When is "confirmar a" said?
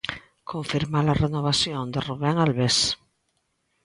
0.51-1.17